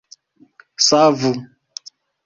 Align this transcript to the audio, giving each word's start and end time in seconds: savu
savu 0.87 1.31